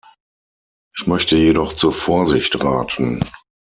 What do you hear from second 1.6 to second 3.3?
zur Vorsicht raten.